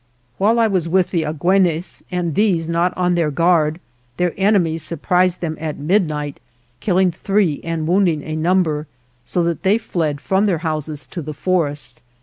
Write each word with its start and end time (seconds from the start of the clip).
While 0.39 0.57
I 0.57 0.65
was 0.65 0.89
with 0.89 1.11
the 1.11 1.23
Agitenes 1.23 2.01
and 2.09 2.33
these 2.33 2.67
not 2.67 2.91
on 2.97 3.13
their 3.13 3.29
guard, 3.29 3.79
their 4.17 4.33
enemies 4.35 4.81
surprised 4.81 5.41
them 5.41 5.55
at 5.59 5.77
midnight, 5.77 6.39
killing 6.79 7.11
three 7.11 7.61
and 7.63 7.85
wound 7.85 8.09
ing 8.09 8.23
a 8.23 8.35
number, 8.35 8.87
so 9.25 9.43
that 9.43 9.61
they 9.61 9.77
fled 9.77 10.19
from 10.19 10.47
their 10.47 10.57
houses 10.65 11.05
to 11.11 11.21
the 11.21 11.35
forest. 11.35 12.01